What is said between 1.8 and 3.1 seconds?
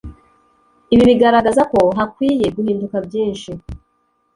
hakwiye guhinduka